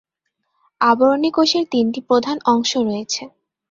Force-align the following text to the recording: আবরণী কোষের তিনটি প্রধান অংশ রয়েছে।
আবরণী 0.81 1.29
কোষের 1.31 1.65
তিনটি 1.71 1.99
প্রধান 2.09 2.37
অংশ 2.45 2.71
রয়েছে। 2.87 3.23